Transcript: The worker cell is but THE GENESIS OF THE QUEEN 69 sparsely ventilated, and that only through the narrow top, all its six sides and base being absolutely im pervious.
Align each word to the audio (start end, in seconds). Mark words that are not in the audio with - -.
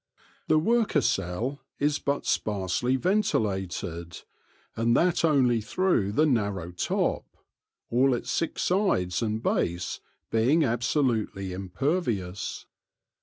The 0.47 0.57
worker 0.57 0.99
cell 1.01 1.59
is 1.77 1.99
but 1.99 2.21
THE 2.21 2.21
GENESIS 2.23 2.37
OF 2.37 2.43
THE 2.43 2.51
QUEEN 2.57 2.67
69 2.69 2.69
sparsely 2.71 2.95
ventilated, 3.75 4.21
and 4.75 4.97
that 4.97 5.23
only 5.23 5.61
through 5.61 6.11
the 6.13 6.25
narrow 6.25 6.71
top, 6.71 7.27
all 7.91 8.15
its 8.15 8.31
six 8.31 8.63
sides 8.63 9.21
and 9.21 9.43
base 9.43 9.99
being 10.31 10.63
absolutely 10.65 11.53
im 11.53 11.69
pervious. 11.69 12.65